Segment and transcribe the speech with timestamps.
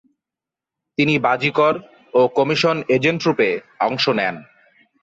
[0.97, 1.73] তিনি বাজিকর
[2.13, 3.49] ও কমিশন এজেন্টরূপে
[3.87, 4.35] অংশ নেন।